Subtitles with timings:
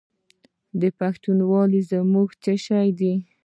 [0.99, 3.13] پښتونولي زموږ څه شی دی؟